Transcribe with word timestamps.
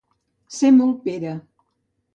Ser 0.59 0.71
molt 0.79 0.99
Pere. 1.05 1.37